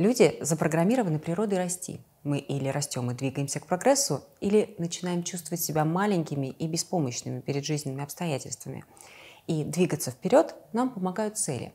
[0.00, 2.00] Люди запрограммированы природой расти.
[2.22, 7.66] Мы или растем и двигаемся к прогрессу, или начинаем чувствовать себя маленькими и беспомощными перед
[7.66, 8.86] жизненными обстоятельствами.
[9.46, 11.74] И двигаться вперед нам помогают цели.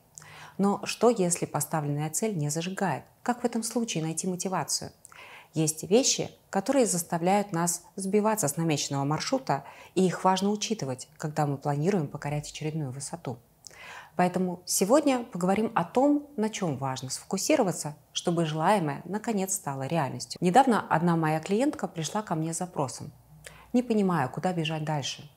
[0.58, 3.04] Но что, если поставленная цель не зажигает?
[3.22, 4.92] Как в этом случае найти мотивацию?
[5.54, 11.58] Есть вещи, которые заставляют нас сбиваться с намеченного маршрута, и их важно учитывать, когда мы
[11.58, 13.38] планируем покорять очередную высоту.
[14.16, 20.38] Поэтому сегодня поговорим о том, на чем важно сфокусироваться, чтобы желаемое наконец стало реальностью.
[20.42, 23.12] Недавно одна моя клиентка пришла ко мне с запросом.
[23.74, 25.30] Не понимаю, куда бежать дальше.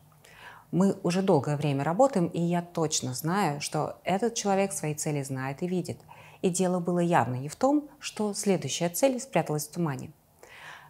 [0.70, 5.62] Мы уже долгое время работаем, и я точно знаю, что этот человек свои цели знает
[5.62, 5.98] и видит.
[6.40, 10.12] И дело было явно не в том, что следующая цель спряталась в тумане.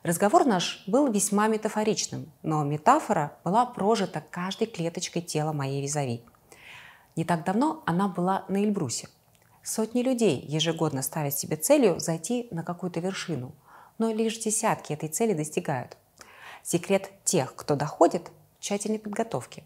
[0.03, 6.23] Разговор наш был весьма метафоричным, но метафора была прожита каждой клеточкой тела моей визави–
[7.19, 9.09] не так давно она была на Эльбрусе.
[9.65, 13.51] Сотни людей ежегодно ставят себе целью зайти на какую-то вершину,
[13.99, 15.97] но лишь десятки этой цели достигают.
[16.63, 19.65] Секрет тех, кто доходит, тщательной подготовке.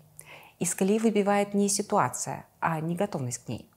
[0.60, 3.68] Из колеи выбивает не ситуация, а неготовность к ней.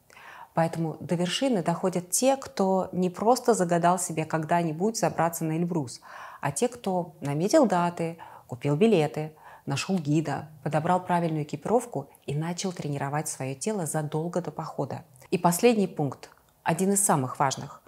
[0.54, 6.00] Поэтому до вершины доходят те, кто не просто загадал себе когда-нибудь забраться на Эльбрус,
[6.40, 9.34] а те, кто наметил даты, купил билеты–
[9.66, 15.04] нашел гида, подобрал правильную экипировку и начал тренировать свое тело задолго до похода.
[15.32, 16.30] И последний пункт,
[16.64, 17.82] один из самых важных.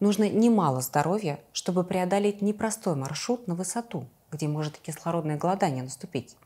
[0.00, 6.36] Нужно немало здоровья, чтобы преодолеть непростой маршрут на высоту, где может кислородное голодание наступить.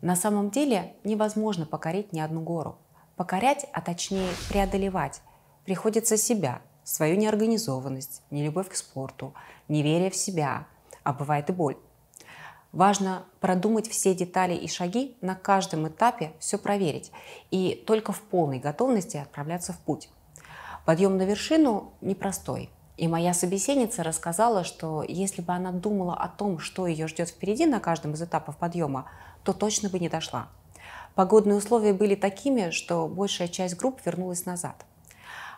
[0.00, 2.78] На самом деле невозможно покорить ни одну гору.
[3.16, 5.22] Покорять, а точнее преодолевать,
[5.64, 9.34] приходится себя, свою неорганизованность, нелюбовь к спорту,
[9.66, 10.68] неверие в себя,
[11.02, 11.76] а бывает и боль.
[12.78, 17.10] Важно продумать все детали и шаги, на каждом этапе все проверить
[17.50, 20.08] и только в полной готовности отправляться в путь.
[20.86, 22.70] Подъем на вершину непростой.
[22.96, 27.66] И моя собеседница рассказала, что если бы она думала о том, что ее ждет впереди
[27.66, 29.10] на каждом из этапов подъема,
[29.42, 30.46] то точно бы не дошла.
[31.16, 34.86] Погодные условия были такими, что большая часть групп вернулась назад.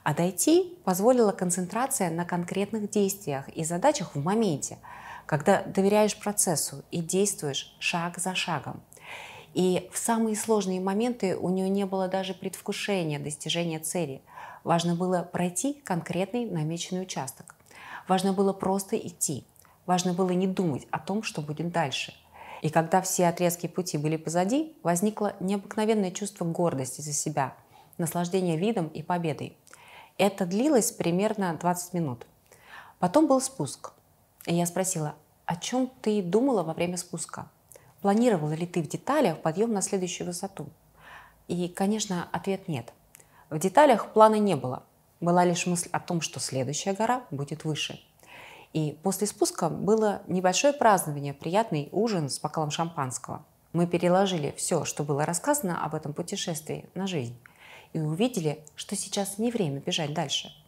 [0.04, 4.78] А дойти позволила концентрация на конкретных действиях и задачах в моменте–
[5.30, 8.82] когда доверяешь процессу и действуешь шаг за шагом.
[9.54, 14.22] И в самые сложные моменты у нее не было даже предвкушения достижения цели.
[14.64, 17.54] Важно было пройти конкретный намеченный участок.
[18.08, 19.44] Важно было просто идти.
[19.86, 22.12] Важно было не думать о том, что будет дальше.
[22.60, 27.54] И когда все отрезки пути были позади, возникло необыкновенное чувство гордости за себя,
[27.98, 29.56] наслаждение видом и победой.
[30.19, 32.26] Это длилось примерно 20 минут.
[32.98, 33.92] Потом был спуск.
[34.46, 35.14] И я спросила,
[35.44, 37.48] о чем ты думала во время спуска?
[38.00, 40.68] Планировала ли ты в деталях подъем на следующую высоту?
[41.48, 42.92] И, конечно, ответ нет.
[43.50, 44.84] В деталях плана не было.
[45.20, 48.00] Была лишь мысль о том, что следующая гора будет выше.
[48.72, 53.44] И после спуска было небольшое празднование, приятный ужин с бокалом шампанского.
[53.72, 57.36] Мы переложили все, что было рассказано об этом путешествии, на жизнь.
[57.92, 60.50] И увидели, что сейчас не время бежать дальше–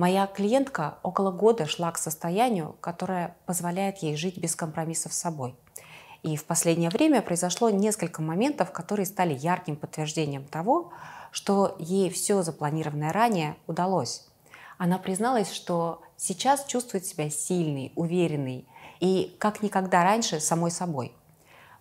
[0.00, 5.54] Моя клиентка около года шла к состоянию, которое позволяет ей жить без компромиссов с собой.
[6.22, 10.90] И в последнее время произошло несколько моментов, которые стали ярким подтверждением того,
[11.32, 14.26] что ей все запланированное ранее удалось.
[14.78, 18.66] Она призналась, что сейчас чувствует себя сильной, уверенной
[19.00, 21.12] и как никогда раньше самой собой.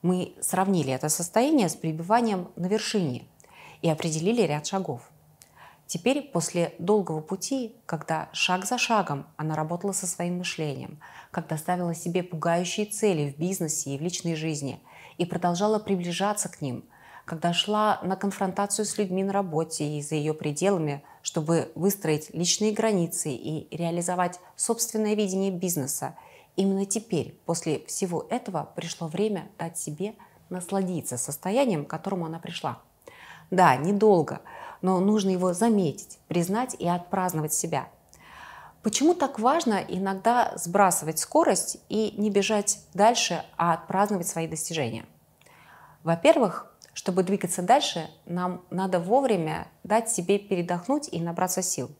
[0.02, 3.24] Мы сравнили это состояние с пребыванием на вершине
[3.82, 5.10] и определили ряд шагов–
[5.90, 11.00] Теперь, после долгого пути, когда шаг за шагом она работала со своим мышлением,
[11.32, 14.84] когда ставила себе пугающие цели в бизнесе и в личной жизни
[15.18, 16.86] и продолжала приближаться к ним,
[17.26, 22.72] когда шла на конфронтацию с людьми на работе и за ее пределами, чтобы выстроить личные
[22.72, 26.16] границы и реализовать собственное видение бизнеса,
[26.56, 30.14] именно теперь, после всего этого, пришло время дать себе
[30.50, 32.80] насладиться состоянием, к которому она пришла.
[33.50, 34.42] Да, недолго–
[34.82, 37.88] но нужно его заметить, признать и отпраздновать себя.
[38.82, 45.06] Почему так важно иногда сбрасывать скорость и не бежать дальше, а отпраздновать свои достижения?
[46.04, 51.92] Во-первых, чтобы двигаться дальше, нам надо вовремя дать себе передохнуть и набраться сил.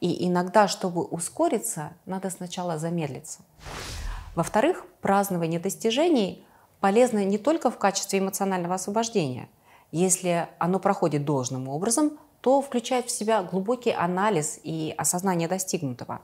[0.00, 3.40] И иногда, чтобы ускориться, надо сначала замедлиться.
[4.34, 6.44] Во-вторых, празднование достижений
[6.80, 9.48] полезно не только в качестве эмоционального освобождения–
[9.92, 16.20] если оно проходит должным образом, то включает в себя глубокий анализ и осознание достигнутого.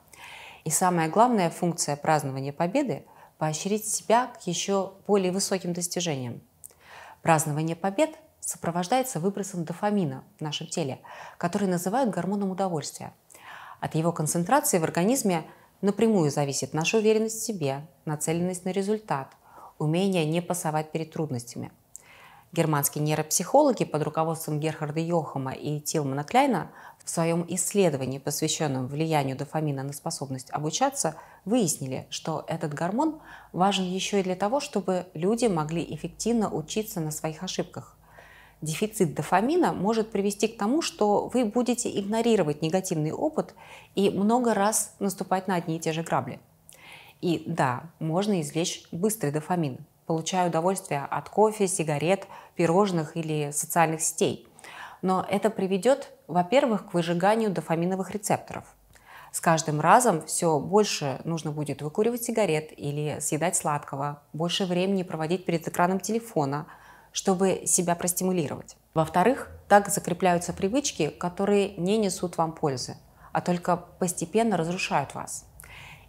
[0.65, 3.07] И самая главная функция празднования победы–
[3.39, 6.41] поощрить себя к еще более высоким достижениям.
[7.23, 8.11] Празднование побед
[8.41, 11.01] сопровождается выбросом дофамина в нашем теле,
[11.39, 13.13] который называют гормоном удовольствия.
[13.81, 15.45] От его концентрации в организме
[15.83, 19.29] напрямую зависит наша уверенность в себе, нацеленность на результат,
[19.79, 21.71] умение не пасовать перед трудностями.
[22.53, 26.71] Германские нейропсихологи под руководством Герхарда Йохама и Тилмана Кляйна
[27.05, 33.21] в своем исследовании, посвященном влиянию дофамина на способность обучаться, выяснили, что этот гормон
[33.53, 37.97] важен еще и для того, чтобы люди могли эффективно учиться на своих ошибках.
[38.63, 43.55] Дефицит дофамина может привести к тому, что вы будете игнорировать негативный опыт
[43.95, 46.41] и много раз наступать на одни и те же грабли.
[47.21, 52.27] И да, можно извлечь быстрый дофамин, получая удовольствие от кофе, сигарет,
[52.57, 54.49] пирожных или социальных сетей.
[55.01, 58.65] Но это приведет, во-первых, к выжиганию дофаминовых рецепторов.
[59.31, 65.45] С каждым разом все больше нужно будет выкуривать сигарет или съедать сладкого, больше времени проводить
[65.45, 66.67] перед экраном телефона–
[67.13, 68.77] чтобы себя простимулировать.
[68.95, 72.97] Во-вторых, так закрепляются привычки, которые не несут вам пользы,
[73.33, 75.45] а только постепенно разрушают вас.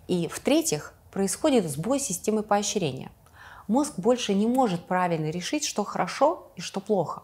[0.07, 3.11] И в-третьих, происходит сбой системы поощрения.
[3.69, 7.23] Мозг больше не может правильно решить, что хорошо и что плохо.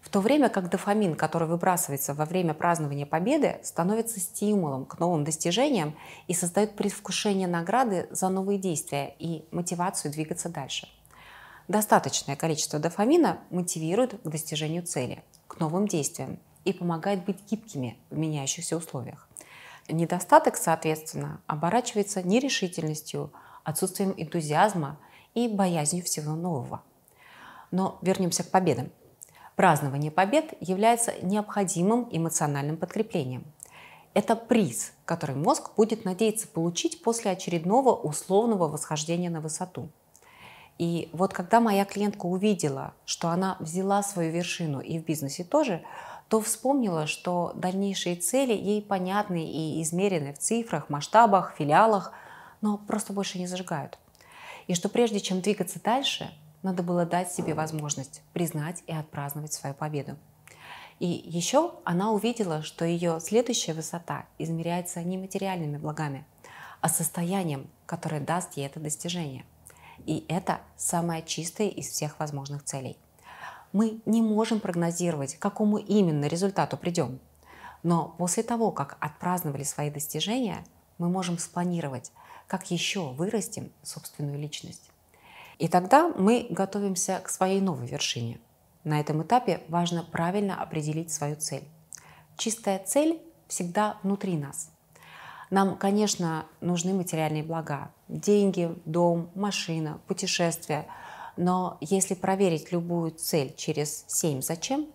[0.00, 5.24] В то время как дофамин, который выбрасывается во время празднования победы, становится стимулом к новым
[5.24, 5.94] достижениям
[6.28, 10.88] и создает предвкушение награды за новые действия и мотивацию двигаться дальше–
[11.70, 18.18] Достаточное количество дофамина мотивирует к достижению цели, к новым действиям и помогает быть гибкими в
[18.18, 19.28] меняющихся условиях.
[19.88, 23.32] Недостаток, соответственно, оборачивается нерешительностью,
[23.62, 24.98] отсутствием энтузиазма
[25.34, 26.82] и боязнью всего нового.
[27.70, 28.90] Но вернемся к победам.
[29.56, 33.44] Празднование побед является необходимым эмоциональным подкреплением.
[34.14, 39.88] Это приз, который мозг будет надеяться получить после очередного условного восхождения на высоту–
[40.80, 45.82] и вот когда моя клиентка увидела, что она взяла свою вершину и в бизнесе тоже,
[46.28, 52.12] то вспомнила, что дальнейшие цели ей понятны и измерены в цифрах, масштабах, филиалах,
[52.62, 53.98] но просто больше не зажигают.
[54.70, 56.30] И что прежде чем двигаться дальше,
[56.62, 60.16] надо было дать себе возможность признать и отпраздновать свою победу.
[61.00, 66.24] И еще она увидела, что ее следующая высота измеряется не материальными благами,
[66.80, 69.44] а состоянием, которое даст ей это достижение–
[70.06, 72.96] и это самое чистое из всех возможных целей.
[73.72, 77.18] Мы не можем прогнозировать, к какому именно результату придем.
[77.82, 80.64] Но после того, как отпраздновали свои достижения,
[81.00, 82.12] мы можем спланировать,
[82.46, 84.90] как еще вырастим собственную личность.
[85.58, 88.38] И тогда мы готовимся к своей новой вершине.
[88.84, 91.64] На этом этапе важно правильно определить свою цель.
[92.36, 94.70] Чистая цель всегда внутри нас–
[95.50, 97.90] нам, конечно, нужны материальные блага.
[98.08, 100.86] Деньги, дом, машина, путешествия.
[101.36, 104.86] Но если проверить любую цель через семь «зачем»,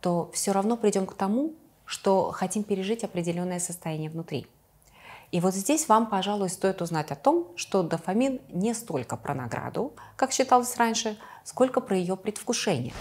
[0.00, 1.54] то все равно придем к тому,
[1.86, 4.46] что хотим пережить определенное состояние внутри.
[5.32, 9.94] И вот здесь вам, пожалуй, стоит узнать о том, что дофамин не столько про награду,
[10.16, 12.94] как считалось раньше, сколько про ее предвкушение.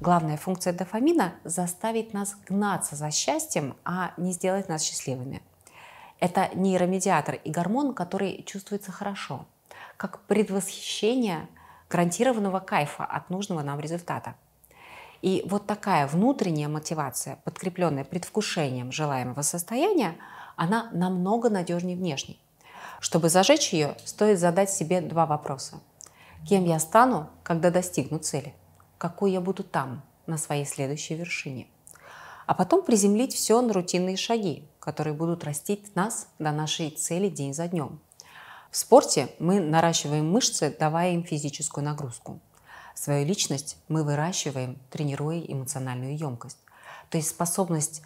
[0.00, 5.42] Главная функция дофамина– заставить нас гнаться за счастьем, а не сделать нас счастливыми–
[6.22, 9.44] это нейромедиатор и гормон, который чувствуется хорошо,
[9.96, 11.48] как предвосхищение
[11.90, 14.36] гарантированного кайфа от нужного нам результата.
[15.20, 20.14] И вот такая внутренняя мотивация, подкрепленная предвкушением желаемого состояния,
[20.56, 22.40] она намного надежнее внешней.
[23.00, 25.80] Чтобы зажечь ее, стоит задать себе два вопроса.
[26.48, 28.54] Кем я стану, когда достигну цели?
[28.98, 31.66] Какой я буду там, на своей следующей вершине?
[32.46, 37.54] а потом приземлить все на рутинные шаги, которые будут растить нас до нашей цели день
[37.54, 38.00] за днем.
[38.70, 42.40] В спорте мы наращиваем мышцы, давая им физическую нагрузку.
[42.94, 46.58] Свою личность мы выращиваем, тренируя эмоциональную емкость,
[47.10, 48.02] то есть способность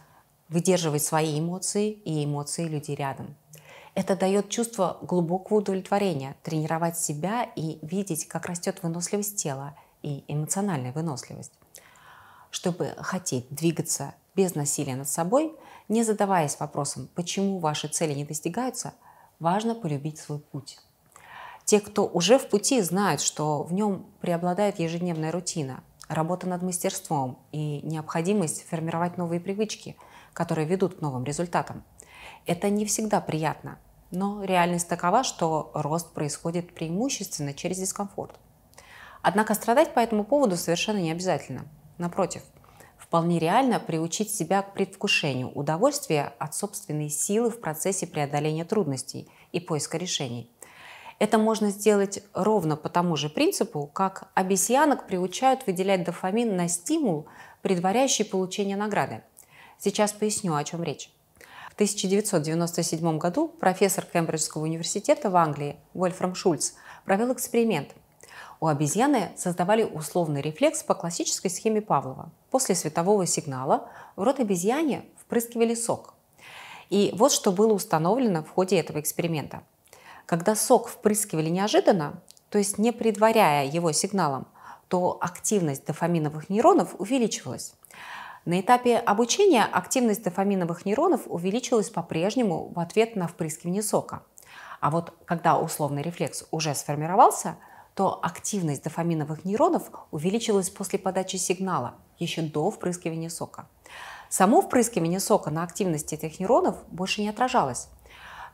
[0.48, 3.34] выдерживать свои эмоции и эмоции людей рядом.
[3.94, 10.92] Это дает чувство глубокого удовлетворения, тренировать себя и видеть, как растет выносливость тела и эмоциональная
[10.92, 11.52] выносливость.
[12.50, 15.54] Чтобы хотеть двигаться без насилия над собой,
[15.88, 18.92] не задаваясь вопросом, почему ваши цели не достигаются,
[19.38, 20.78] важно полюбить свой путь.
[21.64, 27.38] Те, кто уже в пути, знают, что в нем преобладает ежедневная рутина, работа над мастерством
[27.50, 29.96] и необходимость формировать новые привычки,
[30.36, 31.82] которые ведут к новым результатам.
[32.44, 33.78] Это не всегда приятно,
[34.10, 38.38] но реальность такова, что рост происходит преимущественно через дискомфорт.
[39.22, 41.64] Однако страдать по этому поводу совершенно не обязательно.
[41.98, 42.42] Напротив–
[43.06, 49.60] Вполне реально приучить себя к предвкушению удовольствия от собственной силы в процессе преодоления трудностей и
[49.60, 50.50] поиска решений.
[51.20, 57.26] Это можно сделать ровно по тому же принципу, как обезьянок приучают выделять дофамин на стимул,
[57.62, 59.22] предваряющий получение награды.
[59.78, 61.10] Сейчас поясню, о чем речь.
[61.76, 66.72] 1997 году профессор Кембриджского университета в Англии Вольфрам Шульц
[67.04, 67.90] провел эксперимент.
[68.60, 72.30] У обезьяны создавали условный рефлекс по классической схеме Павлова.
[72.50, 76.14] После светового сигнала в рот обезьяне впрыскивали сок.
[76.88, 79.62] И вот что было установлено в ходе этого эксперимента.
[80.24, 84.46] Когда сок впрыскивали неожиданно, то есть не предваряя его сигналом,
[84.88, 87.74] то активность дофаминовых нейронов увеличивалась.
[88.46, 94.22] На этапе обучения активность дофаминовых нейронов увеличилась по-прежнему в ответ на впрыскивание сока.
[94.80, 97.56] А вот когда условный рефлекс уже сформировался,
[97.96, 103.66] то активность дофаминовых нейронов увеличилась после подачи сигнала, еще до впрыскивания сока.
[104.28, 107.88] Само впрыскивание сока на активность этих нейронов больше не отражалось.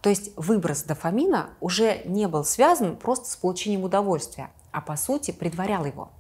[0.00, 5.32] То есть выброс дофамина уже не был связан просто с получением удовольствия, а по сути
[5.32, 6.10] предварял его.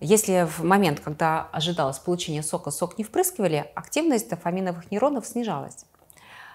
[0.00, 5.84] Если в момент, когда ожидалось получение сока, сок не впрыскивали, активность дофаминовых нейронов снижалась.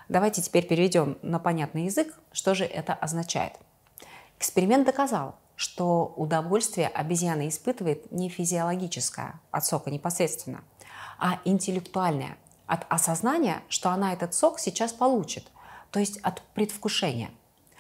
[0.10, 3.54] Давайте теперь переведем на понятный язык, что же это означает.
[4.40, 10.64] Эксперимент доказал, что удовольствие обезьяна испытывает не физиологическое от сока непосредственно,
[11.20, 15.46] а интеллектуальное от осознания, что она этот сок сейчас получит,
[15.92, 17.30] то есть от предвкушения.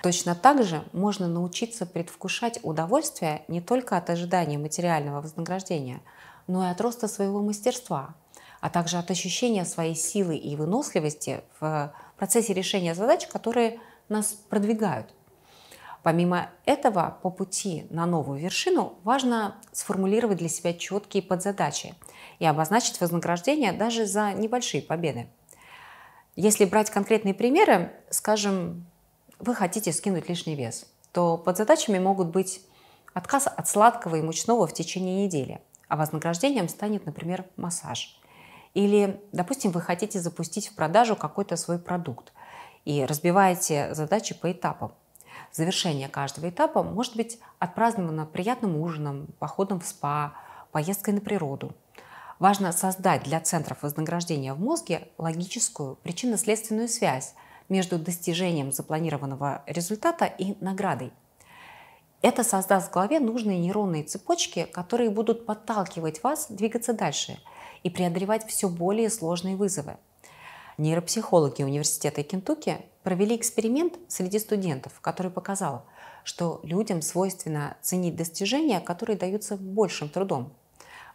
[0.05, 5.99] Точно так же можно научиться предвкушать удовольствие не только от ожидания материального вознаграждения,
[6.45, 8.13] но и от роста своего мастерства,
[8.61, 15.11] а также от ощущения своей силы и выносливости в процессе решения задач, которые нас продвигают.
[16.03, 21.95] Помимо этого, по пути на новую вершину важно сформулировать для себя четкие подзадачи
[22.37, 25.27] и обозначить вознаграждение даже за небольшие победы.
[26.35, 28.85] Если брать конкретные примеры, скажем,
[29.39, 32.61] вы хотите скинуть лишний вес, то под задачами могут быть
[33.13, 38.19] отказ от сладкого и мучного в течение недели, а вознаграждением станет, например, массаж.
[38.73, 42.33] Или, допустим, вы хотите запустить в продажу какой-то свой продукт
[42.83, 44.91] и разбиваете задачи по этапам.
[45.51, 50.33] Завершение каждого этапа может быть отпраздновано приятным ужином, походом в спа,
[50.71, 51.73] поездкой на природу.
[52.39, 57.33] Важно создать для центров вознаграждения в мозге логическую причинно-следственную связь
[57.69, 61.11] между достижением запланированного результата и наградой.
[62.21, 67.39] Это создаст в голове нужные нейронные цепочки, которые будут подталкивать вас двигаться дальше
[67.83, 69.97] и преодолевать все более сложные вызовы.
[70.77, 75.85] Нейропсихологи Университета Кентукки провели эксперимент среди студентов, который показал,
[76.23, 80.51] что людям свойственно ценить достижения, которые даются большим трудом.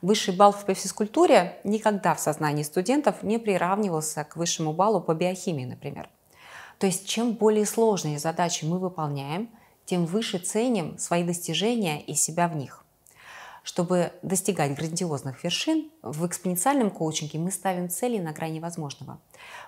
[0.02, 5.64] Высший балл по физкультуре никогда в сознании студентов не приравнивался к высшему баллу по биохимии,
[5.66, 6.08] например.
[6.80, 9.50] То есть чем более сложные задачи мы выполняем,
[9.84, 12.86] тем выше ценим свои достижения и себя в них.
[13.64, 19.18] Чтобы достигать грандиозных вершин, в экспоненциальном коучинге мы ставим цели на грани возможного.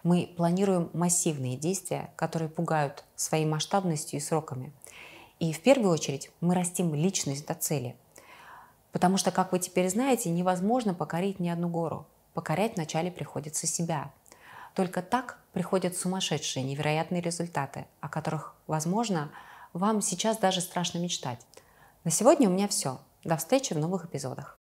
[0.02, 4.73] Мы планируем массивные действия, которые пугают своей масштабностью и сроками.
[5.38, 7.95] И в первую очередь мы растим личность до цели.
[8.90, 12.07] Потому что, как вы теперь знаете, невозможно покорить ни одну гору.
[12.33, 14.11] Покорять вначале приходится себя.
[14.75, 19.30] Только так приходят сумасшедшие, невероятные результаты, о которых, возможно,
[19.73, 21.40] вам сейчас даже страшно мечтать.
[22.04, 22.99] На сегодня у меня все.
[23.25, 24.50] До встречи в новых эпизодах.